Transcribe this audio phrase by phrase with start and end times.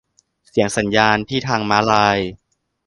[0.47, 2.17] เสียงสัญญาณที่ทางม้าลาย